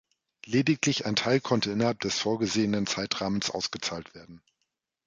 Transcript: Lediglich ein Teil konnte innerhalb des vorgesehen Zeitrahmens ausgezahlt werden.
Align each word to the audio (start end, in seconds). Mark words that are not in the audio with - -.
Lediglich 0.47 1.05
ein 1.05 1.15
Teil 1.15 1.39
konnte 1.39 1.69
innerhalb 1.71 1.99
des 1.99 2.17
vorgesehen 2.17 2.87
Zeitrahmens 2.87 3.51
ausgezahlt 3.51 4.15
werden. 4.15 4.41